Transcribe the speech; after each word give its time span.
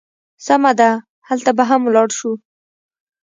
سمه 0.45 0.71
ده، 0.79 0.89
هلته 1.27 1.51
به 1.57 1.63
هم 1.69 1.81
ولاړ 1.85 2.09
شو. 2.17 2.31